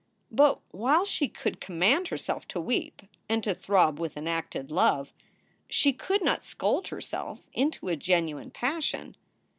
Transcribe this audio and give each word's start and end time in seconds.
But 0.31 0.59
while 0.71 1.05
she 1.05 1.27
could 1.27 1.61
command 1.61 2.07
herself 2.07 2.47
to 2.47 2.59
weep 2.59 3.03
and 3.29 3.43
to 3.43 3.53
throb 3.53 3.99
with 3.99 4.17
enacted 4.17 4.71
love, 4.71 5.13
she 5.69 5.93
could 5.93 6.23
not 6.23 6.43
scold 6.43 6.87
herself 6.87 7.41
into 7.53 7.87
a 7.87 7.95
genuine 7.95 8.49
passion. 8.49 9.15